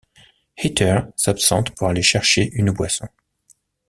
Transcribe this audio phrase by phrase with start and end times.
[0.57, 3.07] Heather s'absente pour aller chercher une boisson.